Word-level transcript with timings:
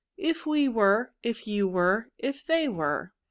* 0.15 0.17
If 0.31 0.47
we 0.47 0.67
were. 0.67 1.11
Ifyouwjere. 1.23 2.07
If 2.17 2.43
they 2.43 2.67
were. 2.67 3.13